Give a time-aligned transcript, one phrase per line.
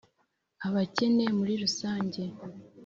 [0.67, 2.21] abakene muri rusange